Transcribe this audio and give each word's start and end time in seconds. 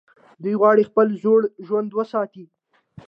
دوی 0.43 0.55
غواړي 0.61 0.83
خپل 0.89 1.07
زوړ 1.21 1.41
ژوند 1.65 1.89
وساتي. 1.93 2.43